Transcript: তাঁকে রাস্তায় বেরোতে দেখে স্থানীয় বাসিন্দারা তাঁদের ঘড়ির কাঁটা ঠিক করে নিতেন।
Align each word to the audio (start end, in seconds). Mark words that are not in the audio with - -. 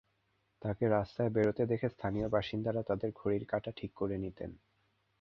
তাঁকে 0.61 0.85
রাস্তায় 0.87 1.29
বেরোতে 1.29 1.63
দেখে 1.65 1.87
স্থানীয় 1.89 2.27
বাসিন্দারা 2.29 2.81
তাঁদের 2.83 3.11
ঘড়ির 3.15 3.43
কাঁটা 3.45 3.71
ঠিক 3.75 3.91
করে 3.95 4.15
নিতেন। 4.17 4.51